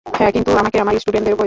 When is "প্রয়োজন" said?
1.37-1.39